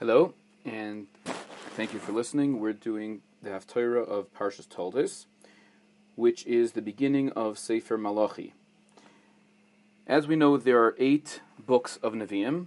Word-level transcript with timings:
Hello, 0.00 0.34
and 0.64 1.06
thank 1.76 1.92
you 1.92 2.00
for 2.00 2.10
listening. 2.10 2.58
We're 2.58 2.72
doing 2.72 3.22
the 3.40 3.50
Haftorah 3.50 4.04
of 4.08 4.34
Parshas 4.34 4.68
Toldos, 4.68 5.26
which 6.16 6.44
is 6.46 6.72
the 6.72 6.82
beginning 6.82 7.30
of 7.30 7.60
Sefer 7.60 7.96
Malachi. 7.96 8.54
As 10.04 10.26
we 10.26 10.34
know, 10.34 10.56
there 10.56 10.82
are 10.82 10.96
eight 10.98 11.42
books 11.64 11.96
of 11.98 12.12
Nevi'im. 12.12 12.66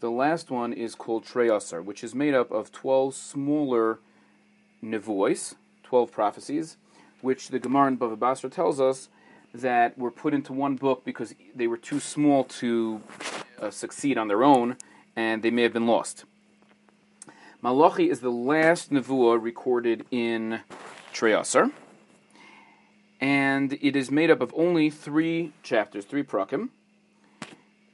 The 0.00 0.10
last 0.10 0.50
one 0.50 0.72
is 0.72 0.94
called 0.94 1.26
Trei 1.26 1.50
Asar, 1.50 1.82
which 1.82 2.02
is 2.02 2.14
made 2.14 2.32
up 2.32 2.50
of 2.50 2.72
12 2.72 3.14
smaller 3.14 3.98
Nevois, 4.82 5.56
12 5.82 6.10
prophecies, 6.10 6.78
which 7.20 7.48
the 7.48 7.58
Gemara 7.58 7.88
in 7.88 7.98
Bava 7.98 8.18
Basra 8.18 8.48
tells 8.48 8.80
us 8.80 9.10
that 9.52 9.98
were 9.98 10.10
put 10.10 10.32
into 10.32 10.54
one 10.54 10.76
book 10.76 11.04
because 11.04 11.34
they 11.54 11.66
were 11.66 11.76
too 11.76 12.00
small 12.00 12.44
to 12.44 13.02
uh, 13.60 13.70
succeed 13.70 14.16
on 14.16 14.28
their 14.28 14.42
own, 14.42 14.78
and 15.14 15.42
they 15.42 15.50
may 15.50 15.64
have 15.64 15.74
been 15.74 15.86
lost. 15.86 16.24
Malachi 17.62 18.08
is 18.08 18.20
the 18.20 18.30
last 18.30 18.90
Nevuah 18.90 19.38
recorded 19.38 20.06
in 20.10 20.60
Trei 21.12 21.34
Asar, 21.34 21.70
and 23.20 23.74
it 23.82 23.94
is 23.94 24.10
made 24.10 24.30
up 24.30 24.40
of 24.40 24.50
only 24.56 24.88
three 24.88 25.52
chapters, 25.62 26.06
three 26.06 26.22
prakim. 26.22 26.70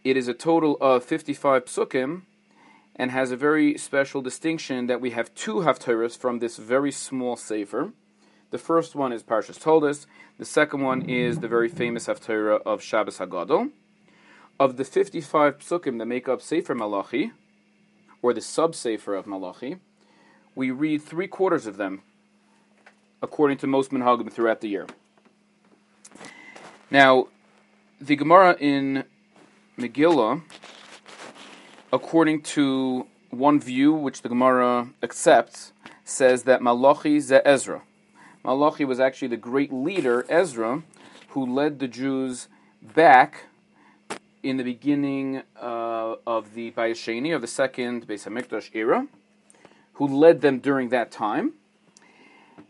It 0.05 0.17
is 0.17 0.29
a 0.29 0.35
total 0.35 0.77
of 0.81 1.03
55 1.03 1.65
psukim, 1.65 2.23
and 2.95 3.11
has 3.11 3.33
a 3.33 3.37
very 3.37 3.77
special 3.77 4.23
distinction 4.23 4.87
that 4.87 5.01
we 5.01 5.11
have 5.11 5.35
two 5.35 5.57
haftarahs 5.57 6.17
from 6.17 6.39
this 6.39 6.59
very 6.59 6.93
small 6.93 7.35
sefer. 7.35 7.91
The 8.53 8.59
first 8.59 8.95
one 8.95 9.13
is 9.13 9.25
Parshas 9.25 9.61
Toldos. 9.61 10.07
The 10.39 10.45
second 10.45 10.83
one 10.83 11.11
is 11.11 11.41
the 11.41 11.49
very 11.49 11.69
famous 11.69 12.07
haftarah 12.07 12.63
of 12.65 12.83
Shabbos 12.83 13.19
Hagadol. 13.19 13.73
Of 14.61 14.77
the 14.77 14.85
55 14.85 15.59
psukim 15.59 15.99
that 15.99 16.07
make 16.07 16.29
up 16.29 16.41
Sefer 16.41 16.77
Malachi, 16.77 17.33
or 18.27 18.35
the 18.35 18.41
sub-sefer 18.41 19.15
of 19.15 19.25
Malachi, 19.25 19.77
we 20.57 20.73
read 20.73 21.01
three 21.01 21.29
quarters 21.29 21.65
of 21.65 21.77
them, 21.77 22.03
according 23.23 23.57
to 23.57 23.69
most 23.69 23.93
minhagim 23.93 24.33
throughout 24.33 24.61
the 24.61 24.69
year. 24.69 24.89
Now, 26.91 27.29
the 28.01 28.17
Gemara 28.17 28.57
in 28.59 29.05
Megillah, 29.79 30.43
according 31.93 32.43
to 32.43 33.07
one 33.31 33.61
view, 33.61 33.93
which 33.93 34.23
the 34.23 34.29
Gemara 34.29 34.89
accepts, 35.05 35.73
says 36.05 36.43
that 36.43 36.61
Malachi 36.61 37.21
ze 37.21 37.39
Ezra. 37.45 37.83
Malachi 38.43 38.85
was 38.85 38.99
actually 38.99 39.29
the 39.29 39.37
great 39.37 39.73
leader, 39.73 40.27
Ezra, 40.29 40.83
who 41.29 41.47
led 41.47 41.79
the 41.79 41.87
Jews 41.87 42.49
back 42.83 43.45
in 44.49 44.59
the 44.59 44.63
beginning 44.63 45.43
uh, 45.61 46.15
of 46.25 46.55
the 46.55 46.71
Bayis 46.71 46.93
Sheini, 46.93 47.35
of 47.35 47.41
the 47.41 47.49
second 47.49 48.07
Beis 48.07 48.29
Hamikdash 48.29 48.71
era, 48.75 49.09
who 49.95 50.07
led 50.07 50.41
them 50.41 50.61
during 50.61 50.91
that 50.91 51.11
time. 51.11 51.55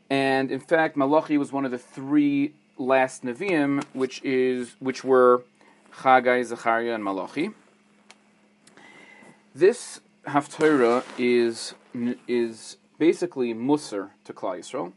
And 0.09 0.51
in 0.51 0.61
fact, 0.61 0.97
Malachi 0.97 1.37
was 1.37 1.53
one 1.53 1.67
of 1.67 1.71
the 1.71 1.79
three 1.79 2.55
last 2.79 3.25
Nevi'im, 3.25 3.85
which 3.93 4.23
is 4.25 4.77
which 4.79 5.05
were 5.05 5.43
Chagai, 5.93 6.45
Zechariah, 6.45 6.95
and 6.95 7.05
Malachi. 7.05 7.51
This 9.55 10.01
Haftarah 10.27 11.05
is 11.19 11.75
is 12.27 12.79
basically 12.99 13.53
Musar 13.53 14.11
to 14.25 14.33
Klal 14.33 14.61
Yisrael, 14.61 14.93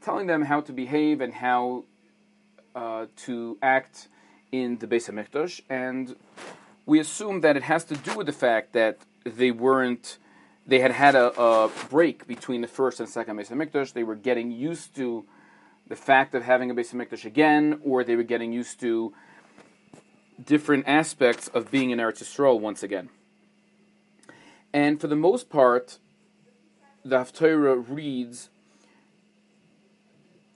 telling 0.00 0.28
them 0.28 0.42
how 0.42 0.60
to 0.60 0.72
behave 0.72 1.20
and 1.20 1.34
how 1.34 1.84
uh, 2.76 3.06
to 3.16 3.58
act 3.62 4.06
in 4.52 4.78
the 4.78 4.86
Beis 4.86 5.10
Hamikdash, 5.10 5.60
and 5.68 6.16
we 6.86 6.98
assume 6.98 7.40
that 7.42 7.56
it 7.56 7.62
has 7.64 7.84
to 7.84 7.94
do 7.94 8.16
with 8.16 8.26
the 8.26 8.32
fact 8.32 8.72
that 8.72 8.98
they 9.24 9.50
weren't, 9.50 10.18
they 10.66 10.80
had 10.80 10.90
had 10.90 11.14
a, 11.14 11.38
a 11.40 11.70
break 11.88 12.26
between 12.26 12.60
the 12.60 12.68
first 12.68 13.00
and 13.00 13.08
second 13.08 13.36
Beis 13.36 13.48
Hamikdash. 13.48 13.92
They 13.92 14.04
were 14.04 14.16
getting 14.16 14.50
used 14.50 14.94
to 14.96 15.24
the 15.86 15.96
fact 15.96 16.34
of 16.34 16.42
having 16.42 16.70
a 16.70 16.74
Beis 16.74 16.92
Hamikdash 16.92 17.24
again, 17.24 17.80
or 17.84 18.04
they 18.04 18.16
were 18.16 18.22
getting 18.22 18.52
used 18.52 18.80
to 18.80 19.12
different 20.44 20.84
aspects 20.86 21.48
of 21.48 21.70
being 21.70 21.90
in 21.90 21.98
Eretz 21.98 22.22
Yisrael 22.22 22.58
once 22.58 22.82
again. 22.82 23.10
And 24.72 25.00
for 25.00 25.06
the 25.06 25.16
most 25.16 25.50
part, 25.50 25.98
the 27.04 27.16
Haftarah 27.16 27.84
reads 27.88 28.50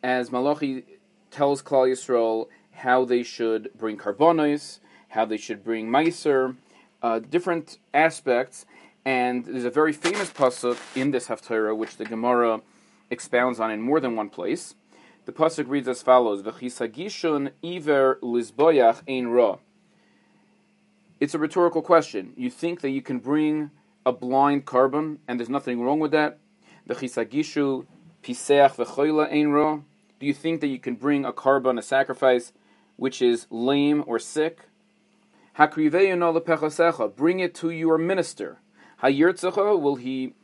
as 0.02 0.30
Malachi 0.30 0.84
tells 1.30 1.62
Klal 1.62 1.90
Yisrael 1.90 2.46
how 2.74 3.04
they 3.04 3.22
should 3.22 3.70
bring 3.76 3.96
karbonos, 3.96 4.80
how 5.08 5.24
they 5.24 5.36
should 5.36 5.64
bring 5.64 5.88
meiser, 5.88 6.56
uh, 7.02 7.18
different 7.18 7.78
aspects. 7.92 8.66
And 9.04 9.44
there's 9.44 9.64
a 9.64 9.70
very 9.70 9.92
famous 9.92 10.30
pasuk 10.30 10.78
in 10.96 11.10
this 11.10 11.28
haftarah 11.28 11.76
which 11.76 11.96
the 11.96 12.04
Gemara 12.04 12.62
expounds 13.10 13.60
on 13.60 13.70
in 13.70 13.80
more 13.80 14.00
than 14.00 14.16
one 14.16 14.30
place. 14.30 14.74
The 15.26 15.32
pasuk 15.32 15.68
reads 15.68 15.88
as 15.88 16.02
follows: 16.02 16.42
"V'chisagishun 16.42 17.52
iver 17.62 18.18
lizboyach 18.22 19.02
ein 19.08 19.28
ra." 19.28 19.58
It's 21.20 21.34
a 21.34 21.38
rhetorical 21.38 21.80
question. 21.80 22.32
You 22.36 22.50
think 22.50 22.80
that 22.80 22.90
you 22.90 23.00
can 23.00 23.18
bring 23.18 23.70
a 24.04 24.12
blind 24.12 24.66
korban, 24.66 25.18
and 25.26 25.38
there's 25.38 25.48
nothing 25.48 25.80
wrong 25.80 26.00
with 26.00 26.10
that? 26.10 26.38
V'chisagishu 26.88 27.86
piseach 28.22 28.76
v'choila 28.76 29.32
ein 29.32 29.50
ra. 29.50 29.80
Do 30.20 30.26
you 30.26 30.34
think 30.34 30.60
that 30.60 30.68
you 30.68 30.78
can 30.78 30.94
bring 30.94 31.24
a 31.24 31.32
korban, 31.32 31.78
a 31.78 31.82
sacrifice, 31.82 32.52
which 32.96 33.20
is 33.22 33.46
lame 33.50 34.04
or 34.06 34.18
sick. 34.18 34.68
Bring 35.56 37.40
it 37.40 37.54
to 37.56 37.70
your 37.70 37.98
minister. 37.98 38.58
Will 39.02 39.96
he 39.96 40.34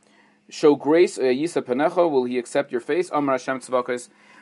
show 0.49 0.75
grace? 0.75 1.17
Will 1.17 2.23
he 2.23 2.37
accept 2.37 2.71
your 2.71 2.81
face? 2.81 3.09
Amar 3.11 3.37
Hashem. 3.37 3.61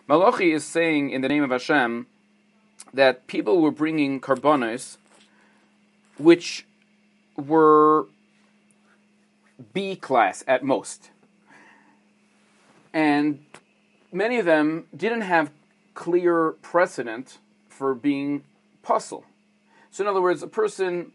Malachi 0.07 0.51
is 0.51 0.63
saying 0.63 1.11
in 1.11 1.21
the 1.21 1.27
name 1.27 1.43
of 1.43 1.51
Hashem 1.51 2.07
that 2.93 3.27
people 3.27 3.61
were 3.61 3.71
bringing 3.71 4.19
karbonos, 4.19 4.97
which 6.17 6.65
were 7.37 8.07
B 9.73 9.95
class 9.95 10.43
at 10.47 10.63
most. 10.63 11.11
And 12.91 13.45
many 14.11 14.39
of 14.39 14.45
them 14.45 14.87
didn't 14.95 15.21
have 15.21 15.51
clear 15.93 16.53
precedent 16.61 17.37
for 17.79 17.95
being 17.95 18.43
pasul. 18.83 19.23
So, 19.89 20.03
in 20.03 20.09
other 20.09 20.21
words, 20.21 20.43
a 20.43 20.47
person 20.47 21.13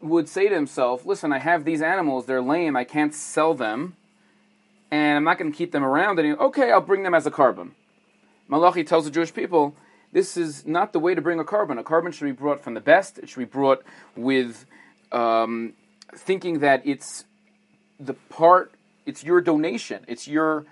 would 0.00 0.28
say 0.28 0.48
to 0.48 0.54
himself, 0.54 1.04
Listen, 1.04 1.32
I 1.32 1.40
have 1.40 1.64
these 1.64 1.82
animals, 1.82 2.24
they're 2.24 2.40
lame, 2.40 2.76
I 2.76 2.84
can't 2.84 3.12
sell 3.12 3.52
them, 3.52 3.96
and 4.92 5.16
I'm 5.16 5.24
not 5.24 5.38
going 5.38 5.50
to 5.50 5.58
keep 5.58 5.72
them 5.72 5.82
around. 5.82 6.20
And 6.20 6.38
okay, 6.38 6.70
I'll 6.70 6.80
bring 6.80 7.02
them 7.02 7.14
as 7.14 7.26
a 7.26 7.32
korban. 7.32 7.72
Malachi 8.46 8.84
tells 8.84 9.06
the 9.06 9.10
Jewish 9.10 9.34
people, 9.34 9.74
this 10.12 10.36
is 10.36 10.64
not 10.64 10.92
the 10.92 11.00
way 11.00 11.16
to 11.16 11.20
bring 11.20 11.40
a 11.40 11.44
korban. 11.44 11.80
A 11.80 11.82
korban 11.82 12.14
should 12.14 12.26
be 12.26 12.32
brought 12.32 12.62
from 12.62 12.74
the 12.74 12.80
best. 12.80 13.18
It 13.18 13.28
should 13.28 13.40
be 13.40 13.44
brought 13.44 13.82
with 14.16 14.66
um, 15.10 15.74
thinking 16.14 16.60
that 16.60 16.80
it's 16.84 17.24
the 17.98 18.14
part, 18.14 18.72
it's 19.04 19.24
your 19.24 19.40
donation, 19.40 20.04
it's 20.06 20.28
your, 20.28 20.64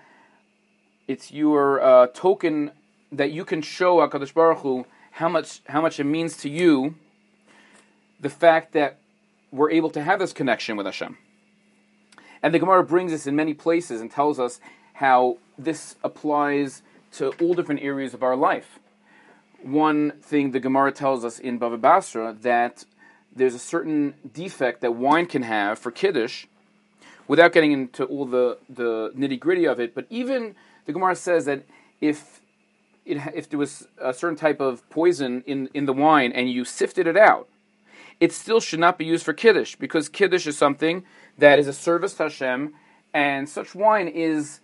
it's 1.05 1.31
your 1.33 1.81
uh, 1.81 2.07
token 2.13 2.71
that 3.11 3.31
you 3.31 3.45
can 3.45 3.61
show 3.61 3.97
Hakadosh 3.97 4.33
Baruch 4.33 4.59
Hu 4.59 4.85
how 5.11 5.29
much 5.29 5.61
how 5.67 5.81
much 5.81 5.99
it 5.99 6.05
means 6.05 6.37
to 6.37 6.49
you. 6.49 6.95
The 8.19 8.29
fact 8.29 8.73
that 8.73 8.97
we're 9.51 9.71
able 9.71 9.89
to 9.91 10.03
have 10.03 10.19
this 10.19 10.33
connection 10.33 10.77
with 10.77 10.85
Hashem, 10.85 11.17
and 12.43 12.53
the 12.53 12.59
Gemara 12.59 12.83
brings 12.83 13.11
this 13.11 13.27
in 13.27 13.35
many 13.35 13.53
places 13.53 14.01
and 14.01 14.11
tells 14.11 14.39
us 14.39 14.59
how 14.93 15.37
this 15.57 15.95
applies 16.03 16.81
to 17.13 17.29
all 17.41 17.53
different 17.53 17.81
areas 17.81 18.13
of 18.13 18.21
our 18.21 18.35
life. 18.35 18.79
One 19.63 20.11
thing 20.21 20.51
the 20.51 20.59
Gemara 20.59 20.91
tells 20.91 21.25
us 21.25 21.39
in 21.39 21.59
Bava 21.59 21.79
Basra 21.79 22.35
that 22.41 22.85
there's 23.35 23.55
a 23.55 23.59
certain 23.59 24.13
defect 24.33 24.81
that 24.81 24.95
wine 24.95 25.25
can 25.25 25.43
have 25.43 25.79
for 25.79 25.91
kiddush, 25.91 26.45
without 27.27 27.53
getting 27.53 27.71
into 27.71 28.03
all 28.05 28.25
the 28.25 28.57
the 28.69 29.11
nitty 29.15 29.39
gritty 29.39 29.65
of 29.65 29.79
it. 29.79 29.95
But 29.95 30.05
even 30.09 30.55
the 30.85 30.93
Gemara 30.93 31.15
says 31.15 31.45
that 31.45 31.63
if 32.01 32.41
it, 33.09 33.21
if 33.33 33.49
there 33.49 33.59
was 33.59 33.87
a 33.99 34.13
certain 34.13 34.37
type 34.37 34.59
of 34.59 34.87
poison 34.89 35.43
in, 35.45 35.69
in 35.73 35.85
the 35.85 35.93
wine 35.93 36.31
and 36.31 36.49
you 36.49 36.63
sifted 36.63 37.07
it 37.07 37.17
out, 37.17 37.47
it 38.19 38.31
still 38.31 38.59
should 38.59 38.79
not 38.79 38.97
be 38.97 39.05
used 39.05 39.25
for 39.25 39.33
kiddush 39.33 39.75
because 39.75 40.09
kiddush 40.09 40.45
is 40.45 40.57
something 40.57 41.03
that 41.37 41.57
is 41.59 41.67
a 41.67 41.73
service 41.73 42.13
to 42.15 42.23
Hashem, 42.23 42.73
and 43.13 43.47
such 43.47 43.73
wine 43.73 44.07
is 44.07 44.59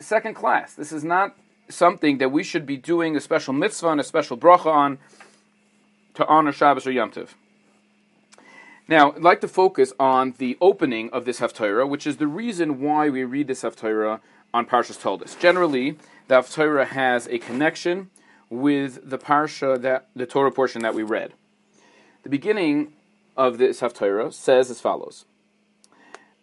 second 0.00 0.34
class. 0.34 0.74
This 0.74 0.92
is 0.92 1.04
not 1.04 1.36
something 1.68 2.18
that 2.18 2.30
we 2.30 2.42
should 2.42 2.66
be 2.66 2.76
doing 2.76 3.16
a 3.16 3.20
special 3.20 3.52
mitzvah 3.54 3.88
and 3.88 4.00
a 4.00 4.04
special 4.04 4.36
bracha 4.36 4.66
on 4.66 4.98
to 6.14 6.26
honor 6.26 6.52
Shabbos 6.52 6.86
or 6.86 6.90
Yom 6.90 7.10
Tov. 7.10 7.30
Now, 8.88 9.12
I'd 9.12 9.22
like 9.22 9.40
to 9.40 9.48
focus 9.48 9.92
on 9.98 10.34
the 10.38 10.56
opening 10.60 11.10
of 11.10 11.24
this 11.24 11.40
Haftarah, 11.40 11.88
which 11.88 12.06
is 12.06 12.18
the 12.18 12.28
reason 12.28 12.80
why 12.80 13.08
we 13.08 13.24
read 13.24 13.48
this 13.48 13.62
Haftarah 13.62 14.20
on 14.54 14.66
Parshas 14.66 15.00
Toldos. 15.00 15.34
Generally, 15.34 15.98
the 16.28 16.36
Haftarah 16.36 16.88
has 16.88 17.26
a 17.28 17.38
connection 17.38 18.10
with 18.50 19.08
the 19.08 19.18
parsha 19.18 19.80
that 19.80 20.08
the 20.14 20.26
Torah 20.26 20.52
portion 20.52 20.82
that 20.82 20.94
we 20.94 21.02
read. 21.02 21.32
The 22.22 22.28
beginning 22.28 22.92
of 23.36 23.58
this 23.58 23.80
Haftarah 23.80 24.32
says 24.32 24.70
as 24.70 24.80
follows: 24.80 25.24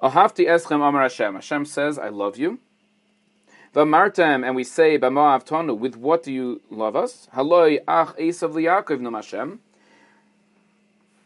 Ahavti 0.02 0.48
eschem 0.48 0.86
amar 0.86 1.02
Hashem. 1.04 1.36
Hashem 1.36 1.66
says, 1.66 1.98
I 1.98 2.10
love 2.10 2.38
you. 2.38 2.60
V'amartem, 3.74 4.46
and 4.46 4.56
we 4.56 4.64
say, 4.64 5.00
B'ma'av 5.00 5.80
with 5.80 5.96
what 5.96 6.24
do 6.24 6.32
you 6.32 6.62
love 6.70 6.96
us? 6.96 7.28
Haloi 7.34 7.80
ach 7.88 8.16
Esav 8.18 8.54
liyakov 8.54 9.00
num 9.00 9.14
Hashem. 9.14 9.60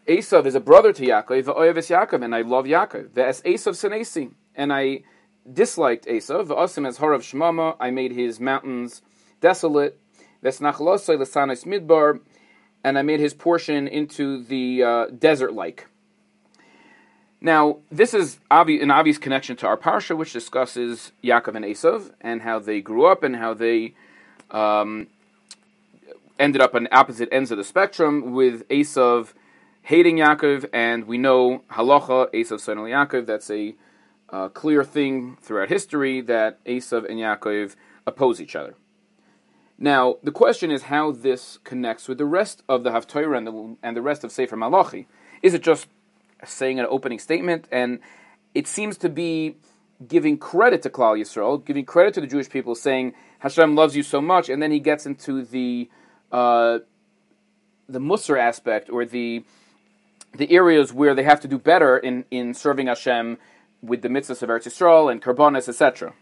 Esav 0.07 0.45
is 0.45 0.55
a 0.55 0.61
brother 0.61 0.93
to 0.93 1.03
Yaakov, 1.03 1.43
v'oyeves 1.43 1.89
Yaakov, 1.89 2.23
and 2.23 2.33
I 2.33 2.41
love 2.41 2.65
Yaakov. 2.65 3.09
Ve'es 3.09 3.41
Esav 3.43 3.73
senesi, 3.73 4.31
and 4.55 4.71
I 4.71 5.01
disliked 5.51 6.05
Esav. 6.05 6.47
V'asim 6.47 6.87
as 6.87 6.99
harav 6.99 7.19
shmama, 7.19 7.75
I 7.79 7.91
made 7.91 8.11
his 8.11 8.39
mountains 8.39 9.01
desolate. 9.41 9.99
V'esnachlosoi 10.43 11.19
l'sanis 11.19 11.65
midbar, 11.65 12.19
and 12.83 12.97
I 12.97 13.01
made 13.01 13.19
his 13.19 13.33
portion 13.33 13.87
into 13.87 14.43
the 14.43 14.83
uh, 14.83 15.05
desert-like. 15.07 15.87
Now, 17.39 17.77
this 17.91 18.13
is 18.13 18.39
obvi- 18.49 18.81
an 18.81 18.89
obvious 18.89 19.17
connection 19.17 19.55
to 19.57 19.67
our 19.67 19.77
parsha, 19.77 20.17
which 20.17 20.33
discusses 20.33 21.11
Yaakov 21.23 21.55
and 21.55 21.65
Esav 21.65 22.11
and 22.19 22.41
how 22.41 22.57
they 22.59 22.81
grew 22.81 23.05
up 23.05 23.23
and 23.23 23.35
how 23.35 23.53
they 23.53 23.93
um, 24.49 25.07
ended 26.39 26.61
up 26.61 26.73
on 26.73 26.87
opposite 26.91 27.29
ends 27.31 27.51
of 27.51 27.57
the 27.57 27.63
spectrum, 27.63 28.33
with 28.33 28.67
Esav 28.69 29.33
hating 29.83 30.17
Yaakov, 30.17 30.67
and 30.73 31.05
we 31.05 31.17
know 31.17 31.61
halacha 31.71 32.33
Esav 32.33 32.59
son 32.59 32.79
of 32.79 32.85
Yaakov. 32.85 33.27
That's 33.27 33.51
a 33.51 33.75
uh, 34.29 34.49
clear 34.49 34.83
thing 34.83 35.37
throughout 35.41 35.69
history 35.69 36.21
that 36.21 36.63
Esav 36.65 37.09
and 37.09 37.19
Yaakov 37.19 37.75
oppose 38.05 38.41
each 38.41 38.55
other. 38.55 38.75
Now, 39.77 40.17
the 40.23 40.31
question 40.31 40.71
is 40.71 40.83
how 40.83 41.11
this 41.11 41.59
connects 41.63 42.07
with 42.07 42.17
the 42.17 42.25
rest 42.25 42.63
of 42.67 42.83
the 42.83 42.89
Haftorah 42.89 43.37
and 43.37 43.47
the, 43.47 43.77
and 43.83 43.95
the 43.95 44.01
rest 44.01 44.23
of 44.23 44.31
Sefer 44.31 44.55
Malachi. 44.55 45.07
Is 45.43 45.53
it 45.53 45.61
just 45.61 45.87
saying 46.43 46.79
an 46.79 46.87
opening 46.89 47.19
statement, 47.19 47.67
and 47.71 47.99
it 48.55 48.67
seems 48.67 48.97
to 48.97 49.09
be 49.09 49.57
giving 50.07 50.37
credit 50.37 50.81
to 50.83 50.89
Klal 50.89 51.19
Yisrael, 51.19 51.63
giving 51.63 51.85
credit 51.85 52.13
to 52.15 52.21
the 52.21 52.27
Jewish 52.27 52.49
people, 52.49 52.75
saying 52.75 53.13
Hashem 53.39 53.75
loves 53.75 53.95
you 53.95 54.03
so 54.03 54.21
much, 54.21 54.49
and 54.49 54.61
then 54.61 54.71
he 54.71 54.79
gets 54.79 55.05
into 55.05 55.43
the 55.43 55.89
uh, 56.31 56.79
the 57.87 57.99
Musar 57.99 58.39
aspect 58.39 58.89
or 58.89 59.05
the 59.05 59.43
the 60.35 60.51
areas 60.51 60.93
where 60.93 61.15
they 61.15 61.23
have 61.23 61.39
to 61.41 61.47
do 61.47 61.57
better 61.57 61.97
in, 61.97 62.25
in 62.29 62.53
serving 62.53 62.87
Hashem 62.87 63.37
with 63.87 64.01
the 64.01 64.09
mitzvahs 64.09 64.43
of 64.43 64.49
Eretz 64.49 64.67
Yisrael 64.67 65.11
and 65.11 65.21
Karbonos, 65.21 65.67
etc. 65.67 66.13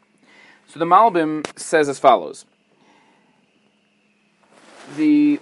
So 0.68 0.80
the 0.80 0.86
Malbim 0.86 1.46
says 1.58 1.90
as 1.90 2.00
follows: 2.00 2.46
the 4.96 5.40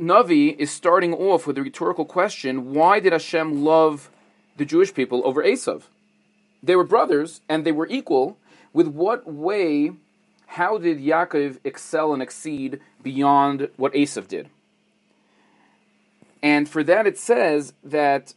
Navi 0.00 0.56
is 0.58 0.70
starting 0.70 1.14
off 1.14 1.46
with 1.46 1.56
a 1.56 1.62
rhetorical 1.62 2.04
question 2.04 2.74
why 2.74 3.00
did 3.00 3.12
Hashem 3.12 3.64
love 3.64 4.10
the 4.56 4.64
Jewish 4.64 4.92
people 4.92 5.22
over 5.24 5.42
Esav? 5.42 5.84
They 6.62 6.76
were 6.76 6.84
brothers 6.84 7.40
and 7.48 7.64
they 7.64 7.72
were 7.72 7.86
equal. 7.86 8.38
With 8.72 8.88
what 8.88 9.26
way, 9.26 9.92
how 10.48 10.76
did 10.76 10.98
Yaakov 10.98 11.60
excel 11.64 12.12
and 12.12 12.22
exceed 12.22 12.80
beyond 13.02 13.70
what 13.76 13.94
Esav 13.94 14.28
did? 14.28 14.50
And 16.42 16.68
for 16.68 16.84
that, 16.84 17.06
it 17.06 17.18
says 17.18 17.72
that 17.82 18.34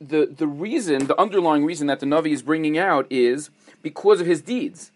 the, 0.00 0.26
the 0.26 0.46
reason, 0.46 1.06
the 1.06 1.20
underlying 1.20 1.64
reason 1.64 1.86
that 1.86 2.00
the 2.00 2.06
Navi 2.06 2.32
is 2.32 2.42
bringing 2.42 2.78
out 2.78 3.06
is 3.10 3.50
because 3.82 4.20
of 4.20 4.26
his 4.26 4.42
deeds. 4.42 4.90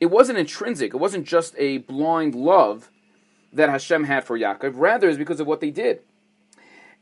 It 0.00 0.06
wasn't 0.06 0.38
intrinsic, 0.38 0.94
it 0.94 0.98
wasn't 0.98 1.26
just 1.26 1.54
a 1.58 1.78
blind 1.78 2.34
love 2.34 2.90
that 3.52 3.70
Hashem 3.70 4.04
had 4.04 4.24
for 4.24 4.38
Yaakov, 4.38 4.72
rather 4.74 5.08
is 5.08 5.16
because 5.16 5.40
of 5.40 5.46
what 5.46 5.60
they 5.60 5.70
did. 5.70 6.00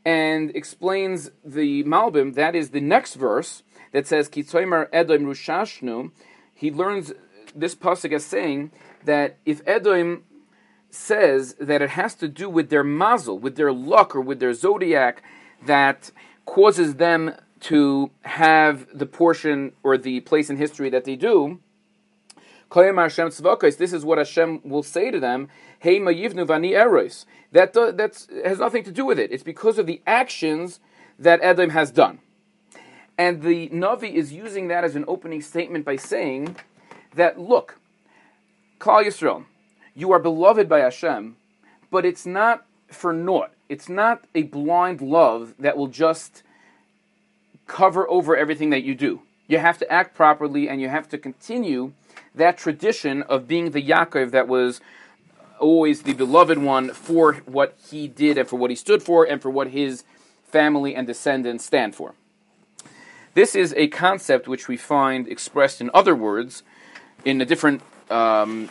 And 0.05 0.55
explains 0.55 1.31
the 1.43 1.83
Malbim, 1.83 2.35
that 2.35 2.55
is 2.55 2.69
the 2.69 2.79
next 2.79 3.15
verse 3.15 3.63
that 3.91 4.07
says, 4.07 4.29
Kitzoimer 4.29 4.87
Edom 4.93 5.25
Rushashnu. 5.25 6.11
He 6.53 6.71
learns 6.71 7.11
this 7.55 7.75
pasuk 7.75 8.13
as 8.13 8.23
saying 8.23 8.71
that 9.03 9.37
if 9.45 9.61
Edom 9.67 10.23
says 10.89 11.55
that 11.59 11.81
it 11.81 11.91
has 11.91 12.15
to 12.15 12.27
do 12.27 12.49
with 12.49 12.69
their 12.69 12.83
mazel, 12.83 13.39
with 13.39 13.55
their 13.55 13.73
luck, 13.73 14.15
or 14.15 14.21
with 14.21 14.39
their 14.39 14.53
zodiac 14.53 15.23
that 15.65 16.11
causes 16.45 16.95
them 16.95 17.35
to 17.61 18.11
have 18.21 18.87
the 18.97 19.05
portion 19.05 19.71
or 19.83 19.97
the 19.97 20.19
place 20.21 20.49
in 20.49 20.57
history 20.57 20.89
that 20.89 21.05
they 21.05 21.15
do, 21.15 21.59
this 22.73 23.93
is 23.93 24.05
what 24.05 24.17
Hashem 24.17 24.61
will 24.63 24.83
say 24.83 25.11
to 25.11 25.19
them. 25.19 25.47
Hey, 25.79 25.99
ma'yivnu 25.99 26.45
vani 26.45 26.73
eros. 26.73 27.25
That 27.51 27.73
that 27.73 28.27
has 28.43 28.59
nothing 28.59 28.83
to 28.83 28.91
do 28.91 29.05
with 29.05 29.17
it. 29.17 29.31
It's 29.31 29.43
because 29.43 29.77
of 29.77 29.85
the 29.85 30.01
actions 30.05 30.79
that 31.17 31.39
Edom 31.41 31.69
has 31.69 31.91
done. 31.91 32.19
And 33.17 33.41
the 33.43 33.69
Navi 33.69 34.13
is 34.13 34.33
using 34.33 34.67
that 34.67 34.83
as 34.83 34.95
an 34.95 35.05
opening 35.07 35.41
statement 35.41 35.85
by 35.85 35.95
saying 35.95 36.57
that, 37.13 37.39
look, 37.39 37.79
Klal 38.79 39.05
Yisrael, 39.05 39.45
you 39.93 40.11
are 40.11 40.19
beloved 40.19 40.67
by 40.67 40.79
Hashem, 40.79 41.37
but 41.89 42.03
it's 42.05 42.25
not 42.25 42.65
for 42.89 43.13
naught. 43.13 43.53
It's 43.67 43.89
not 43.89 44.25
a 44.35 44.43
blind 44.43 45.01
love 45.01 45.53
that 45.59 45.77
will 45.77 45.87
just 45.87 46.43
cover 47.67 48.09
over 48.09 48.35
everything 48.35 48.69
that 48.69 48.83
you 48.83 48.95
do. 48.95 49.21
You 49.47 49.57
have 49.59 49.77
to 49.79 49.91
act 49.91 50.15
properly 50.15 50.69
and 50.69 50.81
you 50.81 50.89
have 50.89 51.09
to 51.09 51.17
continue 51.17 51.93
that 52.33 52.57
tradition 52.57 53.23
of 53.23 53.47
being 53.47 53.71
the 53.71 53.81
Yaakov 53.81 54.31
that 54.31 54.47
was 54.47 54.81
always 55.59 56.03
the 56.03 56.13
beloved 56.13 56.57
one 56.57 56.89
for 56.89 57.35
what 57.45 57.77
he 57.89 58.07
did 58.07 58.37
and 58.37 58.47
for 58.47 58.57
what 58.57 58.69
he 58.69 58.75
stood 58.75 59.01
for 59.01 59.23
and 59.23 59.41
for 59.41 59.49
what 59.49 59.69
his 59.69 60.03
family 60.43 60.95
and 60.95 61.07
descendants 61.07 61.65
stand 61.65 61.95
for. 61.95 62.13
This 63.33 63.55
is 63.55 63.73
a 63.75 63.87
concept 63.87 64.47
which 64.47 64.67
we 64.67 64.77
find 64.77 65.27
expressed 65.27 65.81
in 65.81 65.89
other 65.93 66.15
words 66.15 66.63
in 67.23 67.41
a 67.41 67.45
different 67.45 67.81
um, 68.09 68.69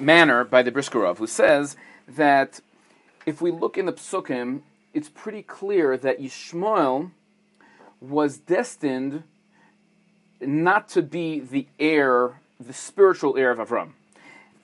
manner 0.00 0.44
by 0.44 0.62
the 0.62 0.70
Brisker 0.70 1.00
Rov, 1.00 1.18
who 1.18 1.26
says 1.26 1.76
that 2.08 2.60
if 3.26 3.40
we 3.40 3.50
look 3.50 3.78
in 3.78 3.86
the 3.86 3.92
Psukim, 3.92 4.62
it's 4.92 5.08
pretty 5.08 5.42
clear 5.42 5.96
that 5.96 6.20
Yishmael 6.20 7.10
was 8.00 8.38
destined 8.38 9.22
not 10.40 10.88
to 10.90 11.02
be 11.02 11.40
the 11.40 11.66
heir 11.78 12.40
the 12.60 12.72
spiritual 12.72 13.36
heir 13.36 13.50
of 13.50 13.58
Avram. 13.58 13.92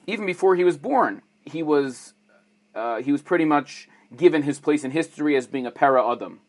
Even 0.07 0.27
before 0.27 0.57
he 0.57 0.65
was 0.65 0.77
born, 0.77 1.23
he 1.45 1.63
was 1.63 2.15
uh, 2.75 3.03
he 3.03 3.13
was 3.13 3.23
pretty 3.23 3.45
much 3.45 3.89
given 4.17 4.43
his 4.43 4.59
place 4.59 4.85
in 4.85 4.91
history 4.91 5.37
as 5.37 5.47
being 5.47 5.67
a 5.67 5.71
para 5.71 6.09
adam, 6.09 6.41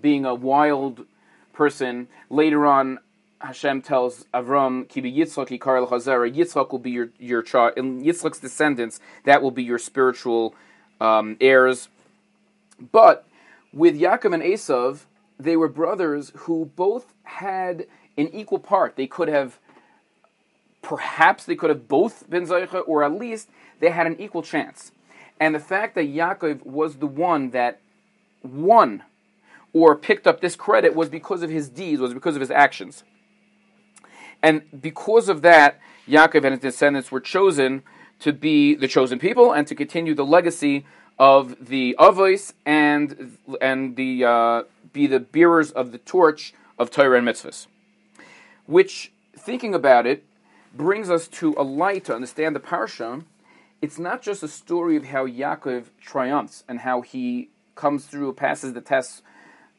being 0.00 0.24
a 0.24 0.34
wild 0.34 1.06
person. 1.52 2.08
Later 2.28 2.66
on, 2.66 2.98
Hashem 3.40 3.82
tells 3.82 4.24
Avram, 4.34 4.86
"Kibi 4.86 5.14
Yitzchak 5.14 5.58
Hazara." 5.58 6.34
Yitzchak 6.34 6.70
will 6.70 6.78
be 6.78 6.90
your 6.90 7.10
your 7.18 7.42
child, 7.42 7.74
and 7.76 8.02
Yitzchak's 8.02 8.40
descendants. 8.40 9.00
That 9.24 9.42
will 9.42 9.50
be 9.50 9.62
your 9.62 9.78
spiritual 9.78 10.54
um, 11.00 11.36
heirs. 11.40 11.88
But 12.92 13.26
with 13.72 13.98
Yaakov 13.98 14.34
and 14.34 14.42
Esav, 14.42 15.04
they 15.38 15.56
were 15.56 15.68
brothers 15.68 16.32
who 16.36 16.70
both 16.76 17.12
had 17.24 17.86
an 18.16 18.28
equal 18.32 18.58
part. 18.58 18.96
They 18.96 19.06
could 19.06 19.28
have 19.28 19.58
perhaps 20.82 21.44
they 21.44 21.54
could 21.54 21.70
have 21.70 21.88
both 21.88 22.28
been 22.30 22.46
Zaycha, 22.46 22.82
or 22.86 23.04
at 23.04 23.12
least 23.12 23.48
they 23.80 23.90
had 23.90 24.06
an 24.06 24.20
equal 24.20 24.42
chance. 24.42 24.92
And 25.38 25.54
the 25.54 25.60
fact 25.60 25.94
that 25.94 26.06
Yaakov 26.06 26.64
was 26.64 26.96
the 26.96 27.06
one 27.06 27.50
that 27.50 27.80
won 28.42 29.02
or 29.72 29.94
picked 29.94 30.26
up 30.26 30.40
this 30.40 30.56
credit 30.56 30.94
was 30.94 31.08
because 31.08 31.42
of 31.42 31.50
his 31.50 31.68
deeds, 31.68 32.00
was 32.00 32.14
because 32.14 32.34
of 32.34 32.40
his 32.40 32.50
actions. 32.50 33.04
And 34.42 34.62
because 34.80 35.28
of 35.28 35.42
that, 35.42 35.80
Yaakov 36.08 36.44
and 36.44 36.52
his 36.52 36.60
descendants 36.60 37.12
were 37.12 37.20
chosen 37.20 37.82
to 38.20 38.32
be 38.32 38.74
the 38.74 38.88
chosen 38.88 39.18
people 39.18 39.52
and 39.52 39.66
to 39.66 39.74
continue 39.74 40.14
the 40.14 40.24
legacy 40.24 40.84
of 41.18 41.68
the 41.68 41.94
Avos 41.98 42.52
and 42.64 43.36
and 43.60 43.96
the 43.96 44.24
uh, 44.24 44.62
be 44.92 45.06
the 45.06 45.20
bearers 45.20 45.70
of 45.70 45.92
the 45.92 45.98
torch 45.98 46.54
of 46.78 46.90
Torah 46.90 47.18
and 47.18 47.26
mitzvahs. 47.28 47.66
Which, 48.66 49.12
thinking 49.36 49.74
about 49.74 50.06
it, 50.06 50.24
brings 50.74 51.10
us 51.10 51.28
to 51.28 51.54
a 51.58 51.62
light 51.62 52.04
to 52.06 52.14
understand 52.14 52.56
the 52.56 52.60
parsha. 52.60 53.24
It's 53.82 53.98
not 53.98 54.22
just 54.22 54.42
a 54.42 54.48
story 54.48 54.96
of 54.96 55.06
how 55.06 55.26
Yaakov 55.26 55.86
triumphs 56.00 56.64
and 56.68 56.80
how 56.80 57.00
he 57.00 57.48
comes 57.74 58.06
through, 58.06 58.34
passes 58.34 58.74
the 58.74 58.80
tests 58.80 59.22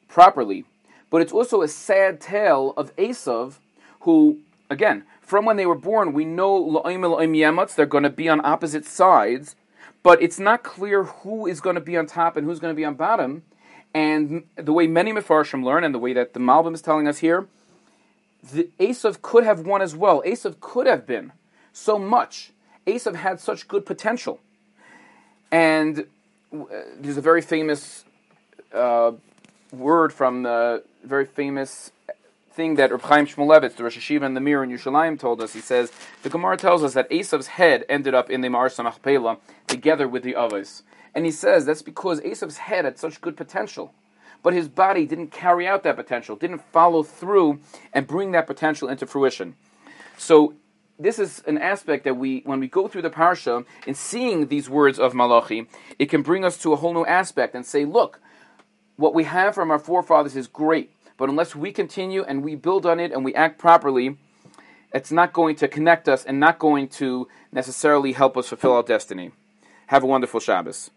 properly, 0.07 0.65
but 1.09 1.21
it's 1.21 1.31
also 1.31 1.61
a 1.61 1.67
sad 1.67 2.19
tale 2.19 2.73
of 2.75 2.95
Esav, 2.95 3.59
who, 4.01 4.39
again, 4.69 5.03
from 5.31 5.45
when 5.45 5.55
they 5.55 5.65
were 5.65 5.75
born, 5.75 6.11
we 6.11 6.25
know 6.25 6.81
they're 6.83 7.85
going 7.85 8.03
to 8.03 8.09
be 8.09 8.27
on 8.27 8.45
opposite 8.45 8.85
sides, 8.85 9.55
but 10.03 10.21
it's 10.21 10.39
not 10.39 10.61
clear 10.61 11.05
who 11.05 11.47
is 11.47 11.61
going 11.61 11.75
to 11.75 11.81
be 11.81 11.95
on 11.95 12.05
top 12.05 12.35
and 12.35 12.45
who's 12.45 12.59
going 12.59 12.73
to 12.73 12.75
be 12.75 12.83
on 12.83 12.95
bottom. 12.95 13.43
And 13.93 14.43
the 14.57 14.73
way 14.73 14.87
many 14.87 15.13
Mefarshim 15.13 15.63
learn, 15.63 15.85
and 15.85 15.95
the 15.95 15.99
way 15.99 16.11
that 16.11 16.33
the 16.33 16.41
Malbim 16.41 16.73
is 16.73 16.81
telling 16.81 17.07
us 17.07 17.19
here, 17.19 17.47
the 18.43 18.67
Esav 18.77 19.21
could 19.21 19.45
have 19.45 19.61
won 19.61 19.81
as 19.81 19.95
well. 19.95 20.21
Esav 20.25 20.59
could 20.59 20.85
have 20.85 21.07
been 21.07 21.31
so 21.71 21.97
much. 21.97 22.51
Esav 22.85 23.15
had 23.15 23.39
such 23.39 23.69
good 23.69 23.85
potential. 23.85 24.41
And 25.49 26.07
uh, 26.53 26.65
there's 26.99 27.15
a 27.15 27.21
very 27.21 27.41
famous 27.41 28.03
uh, 28.73 29.13
word 29.71 30.11
from 30.11 30.43
the 30.43 30.83
very 31.05 31.25
famous 31.25 31.93
thing 32.61 32.75
that 32.75 32.91
Reb 32.91 33.01
Chaim 33.01 33.25
Shmulevitz, 33.25 33.75
the 33.75 33.83
Rosh 33.83 33.97
Hayeshiva 33.97 34.23
and 34.23 34.37
the 34.37 34.39
Mir 34.39 34.63
in 34.63 34.69
Yerushalayim, 34.69 35.19
told 35.19 35.41
us. 35.41 35.53
He 35.53 35.61
says 35.61 35.91
the 36.21 36.29
Gemara 36.29 36.57
tells 36.57 36.83
us 36.83 36.93
that 36.93 37.09
Esav's 37.09 37.47
head 37.47 37.83
ended 37.89 38.13
up 38.13 38.29
in 38.29 38.41
the 38.41 38.49
Ma'ar 38.49 38.83
Machpelah 38.83 39.39
together 39.65 40.07
with 40.07 40.21
the 40.21 40.35
others, 40.35 40.83
and 41.15 41.25
he 41.25 41.31
says 41.31 41.65
that's 41.65 41.81
because 41.81 42.21
Esav's 42.21 42.59
head 42.59 42.85
had 42.85 42.99
such 42.99 43.19
good 43.19 43.35
potential, 43.35 43.95
but 44.43 44.53
his 44.53 44.67
body 44.67 45.07
didn't 45.07 45.31
carry 45.31 45.67
out 45.67 45.81
that 45.81 45.95
potential, 45.95 46.35
didn't 46.35 46.63
follow 46.71 47.01
through 47.01 47.59
and 47.93 48.05
bring 48.05 48.31
that 48.33 48.45
potential 48.45 48.87
into 48.87 49.07
fruition. 49.07 49.55
So 50.19 50.53
this 50.99 51.17
is 51.17 51.41
an 51.47 51.57
aspect 51.57 52.03
that 52.03 52.15
we, 52.15 52.43
when 52.45 52.59
we 52.59 52.67
go 52.67 52.87
through 52.87 53.01
the 53.01 53.09
parsha 53.09 53.65
and 53.87 53.97
seeing 53.97 54.49
these 54.49 54.69
words 54.69 54.99
of 54.99 55.15
Malachi, 55.15 55.65
it 55.97 56.11
can 56.11 56.21
bring 56.21 56.45
us 56.45 56.59
to 56.59 56.73
a 56.73 56.75
whole 56.75 56.93
new 56.93 57.07
aspect 57.07 57.55
and 57.55 57.65
say, 57.65 57.85
look, 57.85 58.19
what 58.97 59.15
we 59.15 59.23
have 59.23 59.55
from 59.55 59.71
our 59.71 59.79
forefathers 59.79 60.35
is 60.35 60.45
great, 60.45 60.91
but 61.21 61.29
unless 61.29 61.55
we 61.55 61.71
continue 61.71 62.23
and 62.23 62.43
we 62.43 62.55
build 62.55 62.83
on 62.83 62.99
it 62.99 63.11
and 63.11 63.23
we 63.23 63.31
act 63.35 63.59
properly, 63.59 64.17
it's 64.91 65.11
not 65.11 65.33
going 65.33 65.55
to 65.55 65.67
connect 65.67 66.09
us 66.09 66.25
and 66.25 66.39
not 66.39 66.57
going 66.57 66.87
to 66.87 67.27
necessarily 67.51 68.13
help 68.13 68.35
us 68.35 68.47
fulfill 68.47 68.71
our 68.71 68.81
destiny. 68.81 69.29
Have 69.85 70.01
a 70.01 70.07
wonderful 70.07 70.39
Shabbos. 70.39 70.89